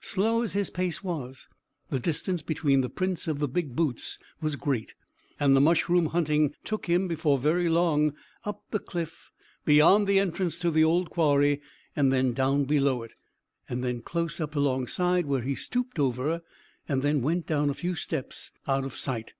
[0.00, 1.46] Slow as his pace was,
[1.88, 4.94] the distance between the prints of the big boots was great,
[5.38, 9.30] and the mushroom hunting took him, before very long, up the cliff
[9.64, 11.62] beyond the entrance to the old quarry,
[11.94, 13.12] then down below it,
[13.68, 16.42] and then close up alongside, where he stooped over,
[16.88, 19.34] and then went down a few steps out of sight.